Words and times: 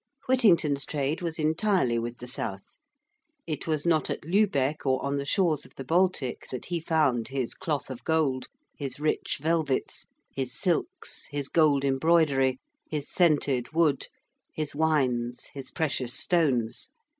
Whittington's 0.27 0.83
trade 0.83 1.21
was 1.21 1.37
entirely 1.37 1.99
with 1.99 2.17
the 2.17 2.27
South. 2.27 2.75
It 3.45 3.67
was 3.67 3.85
not 3.85 4.09
at 4.09 4.23
Lübeck 4.23 4.83
or 4.83 4.99
on 5.05 5.17
the 5.17 5.27
shores 5.27 5.63
of 5.63 5.73
the 5.75 5.83
Baltic 5.83 6.47
that 6.49 6.65
he 6.65 6.79
found 6.79 7.27
his 7.27 7.53
cloth 7.53 7.91
of 7.91 8.03
gold, 8.03 8.47
his 8.75 8.99
rich 8.99 9.37
velvets, 9.39 10.07
his 10.33 10.57
silks, 10.59 11.27
his 11.29 11.49
gold 11.49 11.85
embroidery, 11.85 12.57
his 12.89 13.07
scented 13.11 13.73
wood, 13.73 14.07
his 14.55 14.73
wines, 14.73 15.45
his 15.53 15.69
precious 15.69 16.15
stones. 16.15 16.89